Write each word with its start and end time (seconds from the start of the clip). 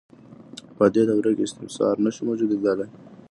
په 0.77 0.85
دې 0.93 1.03
دوره 1.09 1.31
کې 1.37 1.43
استثمار 1.45 1.95
نشو 2.03 2.21
موجودیدلای. 2.29 2.89